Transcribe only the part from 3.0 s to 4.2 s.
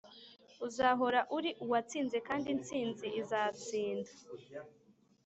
izatsinda.